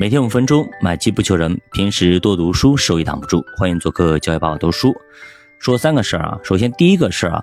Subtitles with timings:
[0.00, 1.60] 每天五分钟，买机不求人。
[1.72, 3.44] 平时多读书，收益挡不住。
[3.56, 4.94] 欢迎做客教育爸爸读书。
[5.58, 7.42] 说三个事儿啊，首先第一个事儿啊，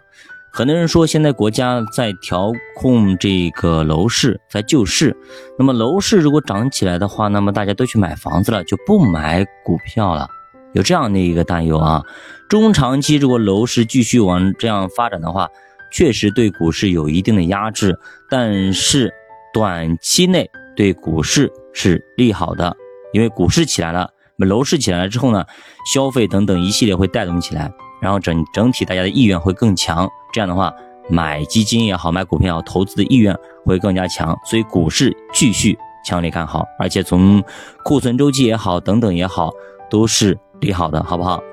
[0.53, 5.13] 很多人说现在国家在调控这个楼市，在救市。
[5.59, 10.29] 那么楼市如果涨起来的话，那么大家都去买房子了，就不买股票了，
[10.71, 12.03] 有这样的一个担忧啊。
[12.47, 15.49] 中长期如果楼市继续往这样发展的话，
[15.91, 17.99] 确实对股市有一定的压制，
[18.29, 19.13] 但是
[19.53, 21.51] 短期内对股市。
[21.75, 22.75] 是利好的，
[23.13, 25.45] 因为股市起来了，楼市起来了之后呢，
[25.93, 27.69] 消费等等一系列会带动起来，
[28.01, 30.09] 然后整整体大家的意愿会更强。
[30.31, 30.73] 这样的话，
[31.09, 34.35] 买基金也好，买股票也好，投资的意愿会更加强。
[34.45, 35.77] 所以股市继续
[36.07, 37.43] 强烈看好，而且从
[37.83, 39.51] 库存周期也好，等等也好，
[39.89, 41.43] 都是利好的，好不好？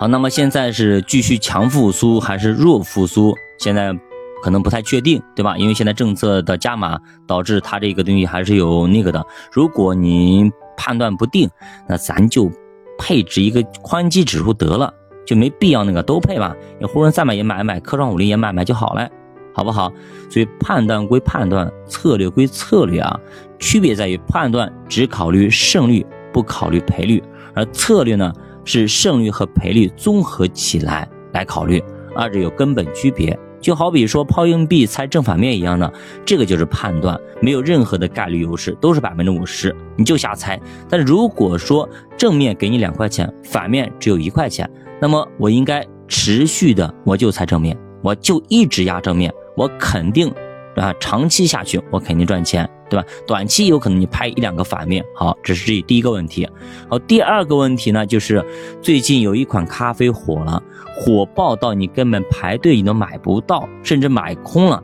[0.00, 3.32] 好，那么现在是继续强复苏还是弱复苏？
[3.58, 3.96] 现在。
[4.42, 5.56] 可能不太确定，对吧？
[5.56, 9.24] 因为现在政策的加码导致它这个东西还是有那个的。
[9.52, 11.48] 如果您判断不定，
[11.88, 12.50] 那咱就
[12.98, 14.92] 配置一个宽基指数得了，
[15.24, 16.54] 就没必要那个都配吧。
[16.80, 19.08] 你沪深三百也买买，科创五零也买买就好了，
[19.54, 19.92] 好不好？
[20.28, 23.18] 所以判断归判断，策略归策略啊，
[23.60, 27.22] 区别在于判断只考虑胜率，不考虑赔率，
[27.54, 28.32] 而策略呢
[28.64, 31.82] 是胜率和赔率综合起来来考虑，
[32.16, 33.38] 二者有根本区别。
[33.62, 35.90] 就好比说抛硬币猜正反面一样的，
[36.26, 40.60] 这个就是判断，没有任何的概率优势，都是百分之五十，你就瞎猜。
[40.90, 44.68] 但如果说正面给你两块钱，反面只有一块钱，
[45.00, 50.30] 那么我应该持续的，我就猜正面，我就一直压正面，我肯定。
[50.74, 53.06] 啊，长期下去我肯定赚钱，对吧？
[53.26, 56.46] 短期有可能你拍一两个反面，好，这是这第一个问题。
[56.90, 58.44] 好，第二个问题呢，就是
[58.82, 60.62] 最近有一款咖啡火了，
[60.94, 64.82] 火爆到你根本排队你都买不到，甚至买空了，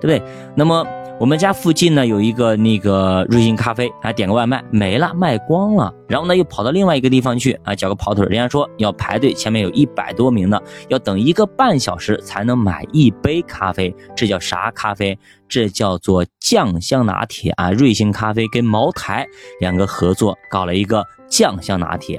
[0.00, 0.30] 对不对？
[0.54, 0.86] 那么。
[1.20, 5.92] 我们家附近呢有一个那个瑞幸咖啡，啊，点个外卖没了，卖光了。
[6.08, 10.58] 然后呢又跑到另外一个地方去啊，叫个跑腿，人家说要排队，前面有一百多名呢，
[10.88, 13.94] 要等一个半小时才能买一杯咖啡。
[14.16, 15.18] 这叫啥咖啡？
[15.46, 17.70] 这叫做酱香拿铁啊！
[17.70, 19.26] 瑞幸咖啡跟茅台
[19.60, 22.18] 两个合作搞了一个酱香拿铁。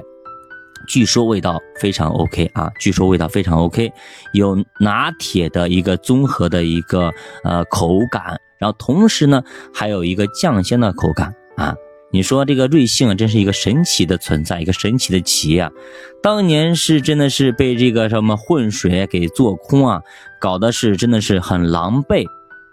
[0.86, 3.92] 据说味道非常 OK 啊，据说味道非常 OK，
[4.32, 7.12] 有拿铁的一个综合的一个
[7.44, 11.74] 呃口感，然后同时呢还有一个酱香的口感啊。
[12.14, 15.70] 你说这个瑞幸啊，真是一个神奇的存在，一个神奇的企业啊。
[16.22, 20.02] 当年是真的是被这个什么混水给做空啊，
[20.38, 22.26] 搞的是真的是很狼狈，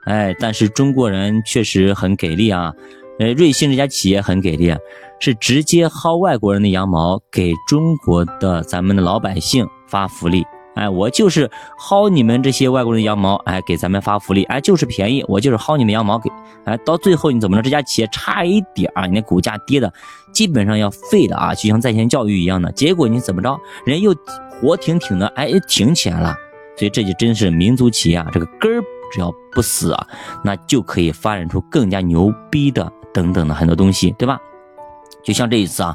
[0.03, 2.73] 哎，但是中国人确实很给力啊。
[3.19, 4.73] 呃，瑞幸这家企业很给力，
[5.19, 10.45] 是直接薅外国人的羊毛，给中国的咱们的老百姓发福利。
[10.75, 16.29] 哎，我就是薅你们这些外国人的羊毛，哎，给咱们发福利，哎，就是便宜，我就是薅你们羊毛给，
[16.63, 17.63] 哎，到最后你怎么着？
[17.63, 19.91] 这家企业差一点儿，你那股价跌的
[20.31, 22.71] 基本上要废的啊，就像在线教育一样的。
[22.71, 23.59] 结果你怎么着？
[23.85, 24.15] 人又
[24.49, 26.33] 活挺挺的，哎，又挺起来了。
[26.77, 28.81] 所以这就真是民族企业啊，这个根儿
[29.11, 30.07] 只要不死啊，
[30.45, 32.89] 那就可以发展出更加牛逼的。
[33.19, 34.39] 等等的很多东西，对吧？
[35.21, 35.93] 就像这一次啊，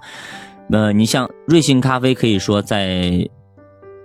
[0.71, 3.27] 呃，你像瑞幸咖啡，可以说在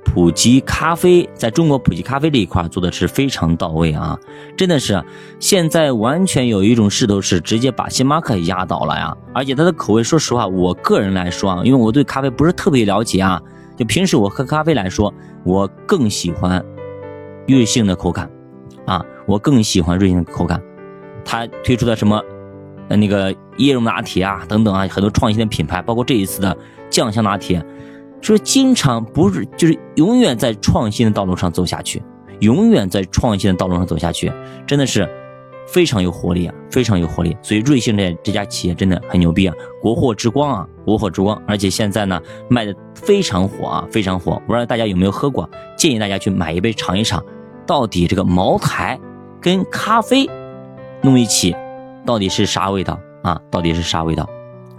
[0.06, 4.18] 普及咖啡，在中国普及咖啡这一块做的是非常到位啊，
[4.56, 5.04] 真的是
[5.38, 9.14] 现在完全有一种势头是直接把星巴克压倒了呀。
[9.34, 13.42] 而且它的口味，说实话，我个人来说啊，因为我对咖啡不是特别了解啊，
[13.76, 15.14] 就平时我喝咖啡来说，
[15.44, 16.64] 我更喜欢
[17.46, 18.32] 瑞幸的口感
[18.86, 20.62] 啊，我更喜欢瑞幸的口感，
[21.26, 22.24] 它推出的什么？
[22.96, 26.58] 那个椰蓉拿铁啊，等等啊，很多创新的品牌，包括这一次的
[26.90, 27.64] 酱香拿铁，
[28.22, 32.02] 说经常不是就是永远在创新的道路上走下去，
[32.40, 34.32] 永远在创新的道路上走下去，
[34.66, 35.08] 真的是
[35.68, 37.38] 非常有活力啊，非常有活力。
[37.42, 42.20] 所以瑞幸这这家企业真的很牛逼啊，国货之光啊，国货之光，而且现在呢
[42.50, 44.42] 卖的非常火啊，非常火。
[44.48, 45.48] 不知道大家有没有喝过？
[45.78, 47.24] 建议大家去买一杯尝一尝，
[47.68, 49.00] 到底这个茅台
[49.40, 50.28] 跟咖啡
[51.04, 51.56] 弄一起。
[52.06, 53.40] 到底是啥味道啊？
[53.52, 54.28] 到底是啥味道？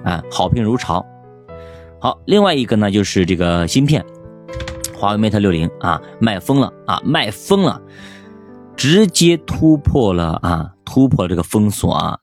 [0.04, 1.04] 啊，好评如潮。
[2.00, 4.04] 好，另外一个呢，就是这个芯片，
[4.96, 7.80] 华为 Mate 六零啊，卖疯了啊，卖疯了，
[8.74, 12.18] 直接突破了啊，突破了这个封锁啊。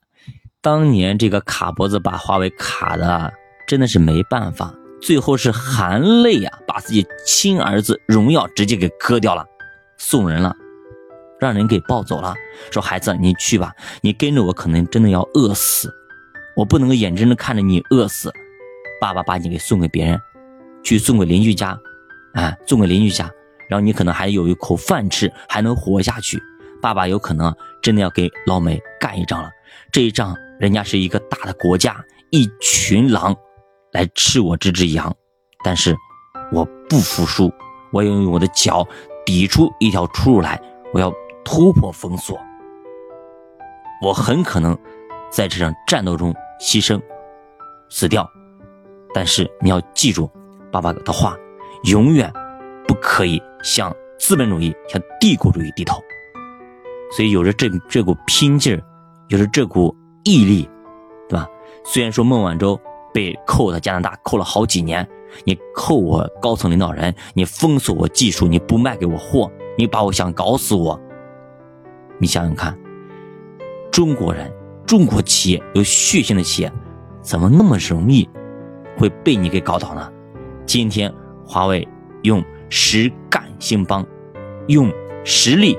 [0.61, 3.31] 当年这个卡脖子把华为卡的
[3.67, 9.45] 真的是没办法，最后是含泪呀，把自己亲儿子荣耀直接给割掉了，
[9.97, 10.55] 送人了。
[11.39, 12.33] 让人给抱走了，
[12.71, 15.93] 说孩子你去吧，你跟着我可能真的要饿死，
[16.55, 18.31] 我不能够眼睁睁看着你饿死，
[18.99, 20.19] 爸爸把你给送给别人，
[20.83, 21.77] 去送给邻居家，
[22.33, 23.29] 哎，送给邻居家，
[23.69, 26.41] 然后你可能还有一口饭吃，还能活下去，
[26.81, 29.49] 爸爸有可能真的要给老美干一仗了，
[29.91, 33.35] 这一仗人家是一个大的国家，一群狼
[33.91, 35.15] 来吃我这只羊，
[35.63, 35.95] 但是
[36.51, 37.51] 我不服输，
[37.91, 38.87] 我要用我的脚
[39.25, 40.59] 抵出一条出路来，
[40.93, 41.13] 我要
[41.49, 42.37] 突破封锁，
[44.01, 44.77] 我很可能
[45.31, 47.01] 在这场战斗中牺牲、
[47.89, 48.29] 死掉，
[49.13, 50.29] 但是你要记住
[50.69, 51.37] 爸爸的话，
[51.85, 52.29] 永远
[52.85, 56.03] 不可以向资本主义、向帝国主义低头。
[57.13, 58.83] 所以有着这这股拼劲儿，
[59.29, 59.95] 有着这股。
[60.25, 60.69] 毅力，
[61.29, 61.47] 对吧？
[61.85, 62.77] 虽然说孟晚舟
[63.13, 65.07] 被扣在加拿大扣了好几年，
[65.45, 70.99] 你扣我高层领导人，你封锁我技术，你不卖给我货，你把我想搞死我。
[72.19, 72.77] 你想想看，
[73.91, 74.51] 中国人、
[74.85, 76.71] 中国企业有血性的企业，
[77.21, 78.27] 怎么那么容易
[78.97, 80.11] 会被你给搞倒呢？
[80.65, 81.13] 今天
[81.45, 81.87] 华为
[82.23, 84.05] 用实干兴邦，
[84.67, 84.91] 用
[85.23, 85.77] 实力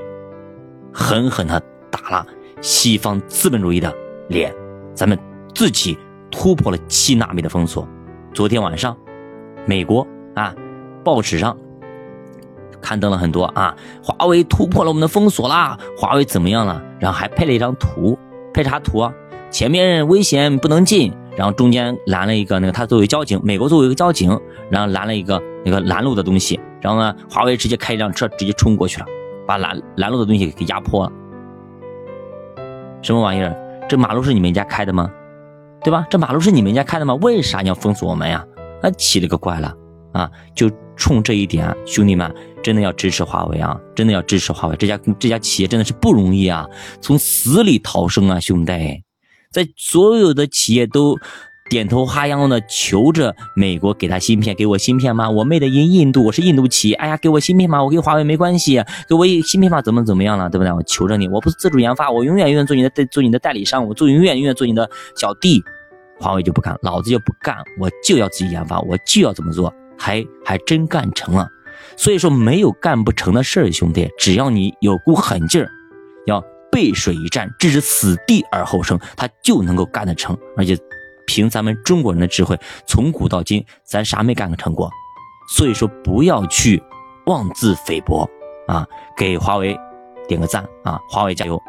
[0.93, 2.25] 狠狠的打了
[2.61, 3.93] 西方资本主义的。
[4.29, 4.53] 脸，
[4.93, 5.17] 咱们
[5.55, 5.97] 自己
[6.29, 7.87] 突破了七纳米的封锁。
[8.31, 8.95] 昨天晚上，
[9.65, 10.05] 美国
[10.35, 10.53] 啊，
[11.03, 11.57] 报纸上
[12.81, 16.81] 刊登了很多啊，华为突破了我们的封锁啦，华为怎么样了？
[16.99, 18.17] 然后还配了一张图，
[18.53, 19.13] 配啥图啊？
[19.49, 24.39] 前面危险不能进，然后中间拦了一个那个他作为交警，美国作为一个交警，
[24.69, 29.05] 然后拦了一个那个拦路的东西，然后呢，华为直接开一辆车直接冲过去了，
[29.47, 31.11] 把拦拦路的东西给压迫了，
[33.01, 33.55] 什么玩意儿？
[33.87, 35.09] 这马路是你们家开的吗？
[35.83, 36.05] 对吧？
[36.09, 37.15] 这马路是你们家开的吗？
[37.21, 38.45] 为啥你要封锁我们呀？
[38.83, 39.73] 那奇了个怪了
[40.11, 40.29] 啊！
[40.55, 42.33] 就冲这一点，兄弟们
[42.63, 43.79] 真的要支持华为啊！
[43.95, 46.67] 真的要支持华为，这家这家企业真的是不容易啊，
[47.01, 49.03] 从死里逃生啊，兄弟，
[49.51, 51.17] 在所有的企业都。
[51.69, 55.29] 点头哈腰的求着美国给他芯片，给我芯片吗？
[55.29, 57.83] 我妹的印印度，我是印度企业，哎呀，给我芯片吗？
[57.83, 60.73] 我跟华为没关系，给我芯片吧，怎么怎么样了，对不对？
[60.73, 65.63] 我求着你，我不是自主研发，我永远永远做你的代做你的代理商，我做永远永远做你的小弟。
[66.19, 71.47] 华为就不干，老子就不干，我就要自己研发，我就要这么做，还还真干成了。
[71.97, 75.69] 所以说没有干不成的事儿，兄弟，只要你有股狠劲儿，
[76.25, 76.41] 要
[76.71, 80.77] 背水一战，置之死地而后生，他就能够干得成，而且。
[81.31, 84.89] 凭咱们中国人的智慧，从古到今，咱啥没干个成过？
[85.55, 86.81] 所以说，不要去
[87.27, 88.27] 妄自菲薄
[88.67, 88.83] 啊！
[89.15, 89.79] 给华为
[90.27, 90.99] 点个赞啊！
[91.07, 91.61] 华为加油！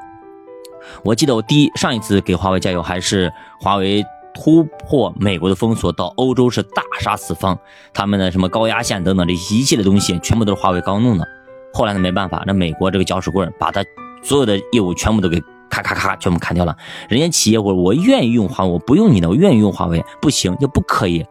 [1.05, 3.31] 我记得我第一上一次给华为加油，还是
[3.61, 4.03] 华为
[4.35, 7.59] 突破美国的封锁，到欧洲是大杀四方，
[7.93, 11.27] 他们的什么高压线等等这一系列东西，全部都是华为刚弄的。
[11.73, 13.85] 后来呢，没办法，那美国这个搅屎棍把他
[14.23, 15.41] 所有的业务全部都给。
[15.71, 16.77] 咔咔咔，全部砍掉了。
[17.09, 21.25] 人家企业我我愿意用华为，我不用你的，我愿意用华为，不行就不可以，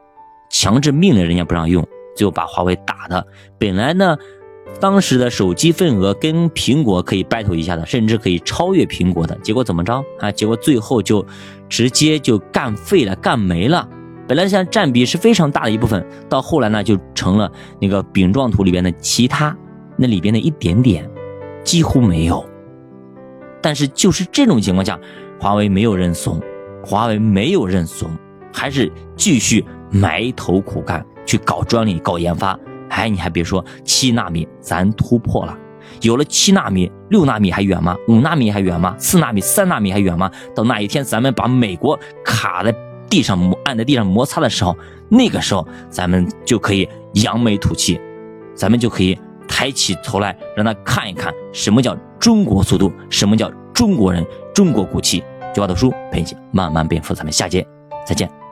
[0.50, 1.86] 强制命令人家不让用，
[2.16, 3.28] 最后把华为打的。
[3.60, 4.16] 本来呢，
[4.80, 10.32] 当时的手机份额跟苹果可以 battle 一下的，甚至可以超越苹果的，结果怎么着啊？
[10.32, 11.26] 结果最后就
[11.68, 13.88] 直接就干废了，干没了。
[14.28, 17.52] 本来像占比是非常大的一部分，到后来呢就成了
[17.82, 19.56] 那个饼状图里边的其他，
[19.98, 21.10] 那里边的一点点，
[21.64, 22.46] 几乎没有。
[23.62, 24.98] 但是就是这种情况下，
[25.40, 26.40] 华为没有认怂，
[26.86, 28.10] 华为没有认怂，
[28.54, 32.58] 还是继续埋头苦干去搞专利、搞研发。
[32.90, 35.58] 哎，你还别说，七纳米咱突破了，
[36.02, 37.96] 有了七纳米，六纳米还远吗？
[38.08, 38.96] 五纳米还远吗？
[39.00, 40.30] 四纳米、三纳米还远吗？
[40.56, 42.74] 到那一天，咱们把美国卡在
[43.10, 44.76] 地上摩按在地上摩擦的时候，
[45.10, 48.00] 那个时候咱们就可以扬眉吐气，
[48.56, 49.18] 咱们就可以。
[49.52, 55.24] 抬起头来，让他看一看什么叫中国速度，什么叫中国人，中国骨气。
[55.56, 57.66] 九八读书陪你慢慢变富，咱们下节
[58.06, 58.49] 再见。